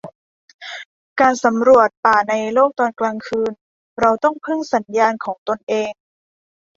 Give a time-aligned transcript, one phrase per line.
[1.19, 3.51] การสำรวจป่าในโลก ตอนกลางคืน
[3.99, 5.91] เราต้องพึ่งสัญญาณของตนเอง